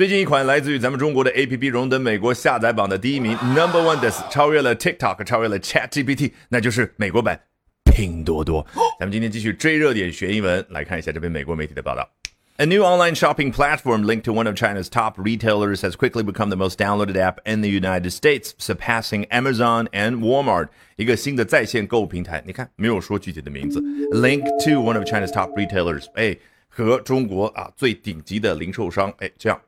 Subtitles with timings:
[0.00, 7.38] 最近一款来自于咱们中国的 A P P 荣登美国下载榜的第一名，Number One 的超越了 TikTok，超越了 Chat GPT，那就是美国版
[7.84, 8.66] 拼多多。
[8.98, 12.08] 咱们今天继续追热点学英文，来看一下这篇美国媒体的报道。
[12.56, 16.56] A new online shopping platform linked to one of China's top retailers has quickly become the
[16.56, 20.68] most downloaded app in the United States, surpassing Amazon and Walmart.
[20.96, 23.82] 一个新的在线购物平台，你看没有说具体的名字，
[24.14, 26.34] linked to one of China's top retailers，哎，
[26.68, 29.60] 和中国啊最顶级的零售商，哎，这样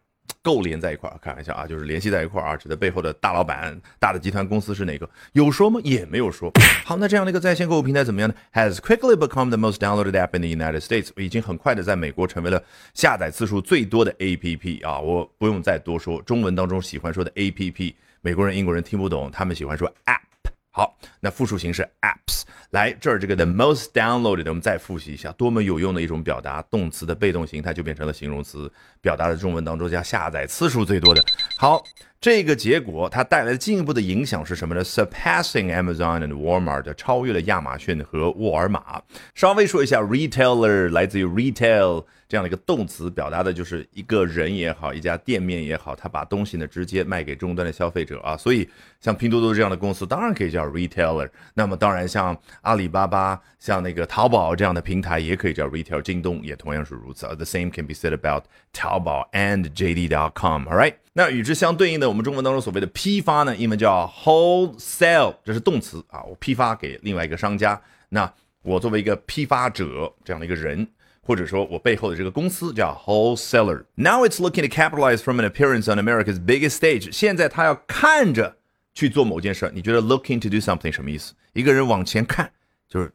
[0.42, 5.08] 够连在一块儿，开玩笑啊，就是联系在一块儿啊，指的背后的大老板、大的集团公司是哪个？
[5.32, 5.80] 有说吗？
[5.84, 6.50] 也没有说。
[6.84, 14.98] 好，那这样的一个在线购物平台怎么样呢？Has quickly become the most downloaded app in the United States，已经很快的在美国成为了下载次数最多的 APP 啊！
[14.98, 20.31] 我不用再多说，中文当中喜欢说的 APP，美国人、英国人听不懂，他们喜欢说 App。
[20.74, 22.44] 好，那复数形式 apps。
[22.70, 28.72] 来这儿，这个 the most downloaded，我们再复习一下，多么有用的一种表达，动词的被动形态就变成了形容词，
[29.02, 31.22] 表达的中文当中加下载次数最多的。
[31.58, 31.84] 好，
[32.22, 39.02] 这个结果它带来的进一步的影响是什么呢？Surpassing Amazon and Walmart，超越了亚马逊和沃尔玛。
[39.34, 42.04] 稍微说一下，retailer 来自于 retail。
[42.28, 48.36] 这样的一个动词，表达的就是一个人也好，一家店面也好，他把东西呢直接卖给终端的消费者啊。
[48.36, 48.66] 所以
[49.00, 51.28] 像拼多多这样的公司，当然可以叫 retailer。
[51.52, 56.00] 那么当然像阿里巴巴、像那个淘宝这样的平台，也可以叫 retail。
[56.00, 57.26] 京东也同样是如此。
[57.26, 60.68] The same can be said about 淘宝 and JD.com。
[60.68, 60.94] All right。
[61.12, 67.80] 那与之相对应的，我们中文当中所谓的批发呢，英文叫 wholesale，这是动词啊，我批发给另外一个商家。
[68.08, 68.32] 那
[68.62, 70.88] 我作为一个批发者这样的一个人。
[71.24, 73.84] 或者说我背后的这个公司叫 wholesaler。
[73.94, 77.12] Now it's looking to capitalize from an appearance on America's biggest stage。
[77.12, 78.56] 现在他要看着
[78.92, 81.32] 去做某件事你觉得 looking to do something 什么意思？
[81.52, 82.50] 一个人往前看，
[82.88, 83.12] 就是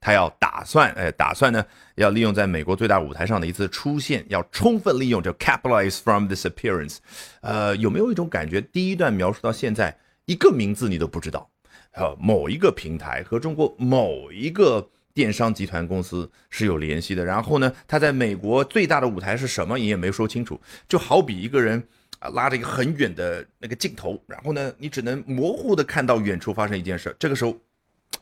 [0.00, 1.64] 他要打算，哎，打算呢
[1.96, 6.98] 要利用在美国最大舞台上的一次出现，要充分利用，就 capitalize from this appearance。
[7.40, 8.60] 呃，有没有一种感觉？
[8.60, 9.96] 第一段描述到现在，
[10.26, 11.50] 一个名字你都不知道，
[11.92, 14.88] 呃，某一个平台和中国某一个。
[15.14, 20.60] 电商集团公司是有联系的，然后呢，他在美国最大的舞台是什么，你也没说清楚。
[20.86, 21.82] 就好比一个人
[22.20, 27.16] 啊，拉着一个很远的那个镜头，然后呢，你只能模糊的看到远处发生一件事。
[27.18, 27.52] 这个时候，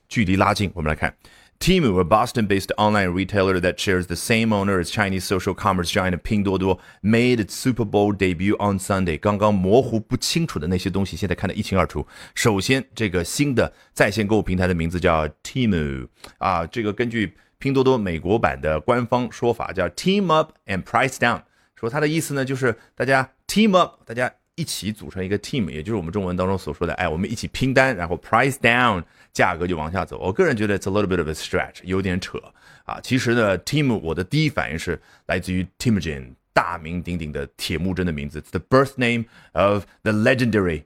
[0.09, 1.15] 距离拉近，我们来看。
[1.60, 6.80] Temu, a Boston-based online retailer that shares the same owner as Chinese social commerce giant Pinduoduo,
[7.04, 9.20] made its Super Bowl debut on Sunday.
[9.20, 12.08] 刚刚模糊不清楚的那些东西，现在看得一清二楚。
[12.34, 16.08] 首先，这个新的在线购物平台的名字叫 Temu
[16.40, 21.44] 啊，这个根据拼多多美国版的官方说法叫 Team Up and Price Down，
[21.76, 29.05] 说它的意思呢就是大家 Team Up，大家 一起组成一个 team，也就是我们中文当中所说的，哎，我们一起拼单，然后 Price Down。
[29.33, 32.39] 价格就往下走，我个人觉得 it's a little bit of a stretch，有点扯
[32.87, 32.99] 啊。
[33.03, 40.85] 其实呢，team 我的第一反应是来自于 Timujin，大名鼎鼎的铁木真的名字，the birth name of the legendary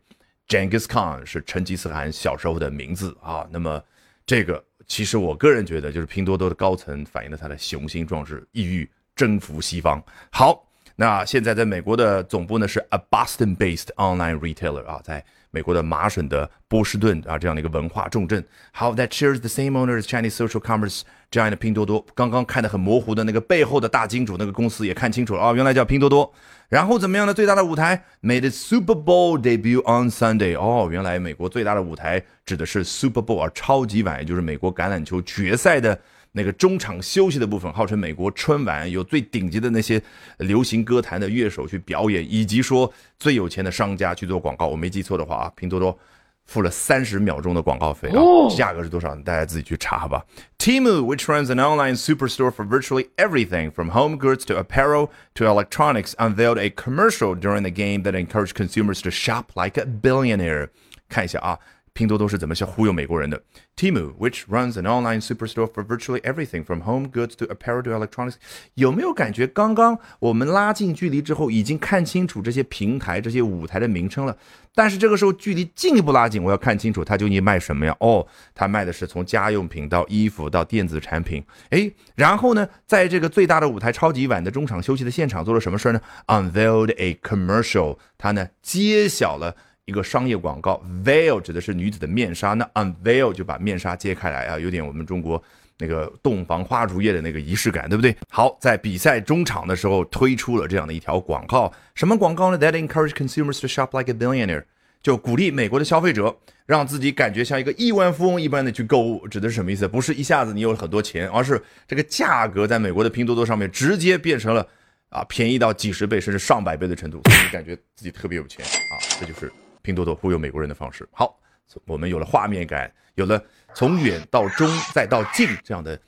[0.49, 3.47] Genghis Khan，是成吉思汗小时候的名字啊。
[3.53, 3.81] 那么
[4.27, 10.03] 这个其实我个人觉得，就是拼多多的高层反映了他的雄心壮志，意欲征服西方。
[10.33, 10.69] 好，
[11.01, 15.25] 那现在在美国的总部呢是 a Boston-based online retailer 啊，在。
[15.53, 18.45] 美国的麻省的波士顿啊，这样的一个文化重镇。
[18.73, 22.07] How that shares the same owner as Chinese social commerce giant 拼多多。
[22.15, 26.33] 刚刚看的很模糊的那个背后的大金主那个公司也看清楚了哦，原来叫拼多多。
[26.69, 27.35] 然后怎么样呢？
[27.35, 30.57] 最大的舞台 made Super Bowl debut on Sunday。
[30.57, 35.99] 哦，原来美国最大的舞台指的是 Super Bowl 啊，超级碗，也就是美国橄榄球决赛的。
[36.33, 40.01] 那个中场休息的部分，号称美国春晚有最顶级的那些
[40.39, 44.67] 流行歌坛的乐手去表演，以及说最有钱的商家去做广告。
[44.69, 45.99] 我没记错的话啊，拼多多
[46.47, 48.15] 付了三十秒钟的广告费啊，
[48.57, 49.15] 价格是多少？
[49.17, 50.25] 大家自己去查吧。
[50.59, 56.13] Timu, which runs an online superstore for virtually everything from home goods to apparel to electronics,
[56.19, 60.69] unveiled a commercial during the game that encouraged consumers to shop like a billionaire.
[61.09, 61.59] 看一下啊。
[61.93, 63.43] 拼多多是怎么去忽悠美国人的
[63.77, 68.35] ？Timu, which runs an online superstore for virtually everything from home goods to apparel to electronics，
[68.75, 74.37] 有没有感觉刚刚我们拉近距离之后，已经看清楚这些平台、这些舞台的名称了？
[74.73, 77.97] 但是这个时候距离进一步拉近，我要看清楚它究竟卖什么呀？
[77.99, 81.45] 哦，它卖的是从家用品到衣服到电子产品。
[81.71, 89.57] 哎，然后呢，在这个最大的舞台超级碗的中场休息的现场做了什么事呢？Unveiled a commercial，它呢揭晓了。
[89.91, 95.43] 一个商业广告，veil 指的是女子的面纱，那 unveil 就把面纱揭开来啊，有点我们中国
[95.79, 98.17] 那个洞房花烛夜的那个仪式感，对不对？
[98.29, 104.63] 好，在比赛中场的时候推出了这样的一条广告，什么广告呢？That encourage consumers to shop like a billionaire，
[105.03, 106.37] 就鼓励美国的消费者
[106.67, 109.89] 让自己感觉像一个亿万富翁一般的去购物，指的是什么意思？
[109.89, 114.65] 不是一下子你有很多钱，而是这个价格在美国的拼多多上面直接变成了
[115.09, 118.95] 啊，便宜到几十倍甚至上百倍的程度，所以感觉自己特别有钱啊。
[119.19, 119.51] 这就是
[119.82, 121.08] 拼多多忽悠美国人的方式。
[121.12, 121.40] 好，
[121.86, 123.42] 我们有了画面感，有了
[123.74, 126.00] 从远到中再到近这样的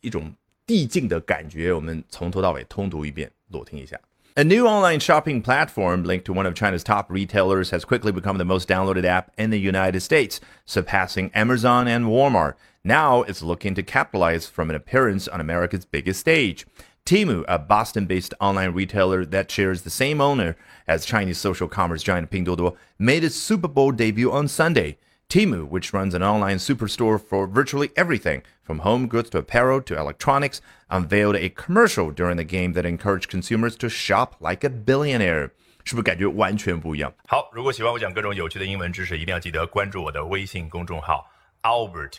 [0.00, 0.32] 一种
[0.66, 3.98] 递进的感觉，我们从头到尾通读一遍，裸听一下。
[4.36, 8.44] A new online shopping platform linked to one of China's top retailers has quickly become the
[8.44, 12.54] most downloaded app in the United States, surpassing Amazon and Walmart.
[12.82, 16.66] Now it's looking to capitalize from an appearance on America's biggest stage.
[17.08, 20.56] Temu, a Boston based online retailer that shares the same owner
[20.86, 24.96] as Chinese social commerce giant Pinduoduo, made its Super Bowl debut on Sunday.
[25.28, 29.98] Temu, which runs an online superstore for virtually everything from home goods to apparel to
[29.98, 30.60] electronics,
[30.90, 35.50] unveiled a commercial during the game that encouraged consumers to shop like a billionaire.
[35.84, 37.12] 是不是感觉完全不一样？
[37.26, 41.30] 好，如果喜欢我讲各种有趣的英文知识，一定要记得关注我的微信公众号
[41.62, 42.18] Albert